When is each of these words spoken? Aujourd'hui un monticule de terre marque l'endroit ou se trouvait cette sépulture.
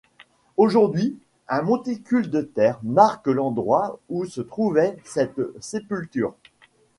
Aujourd'hui 0.57 1.15
un 1.47 1.61
monticule 1.61 2.31
de 2.31 2.41
terre 2.41 2.79
marque 2.81 3.27
l'endroit 3.27 3.99
ou 4.09 4.25
se 4.25 4.41
trouvait 4.41 4.97
cette 5.03 5.39
sépulture. 5.61 6.33